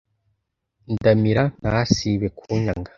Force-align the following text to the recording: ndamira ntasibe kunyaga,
ndamira 0.93 1.43
ntasibe 1.59 2.27
kunyaga, 2.37 2.89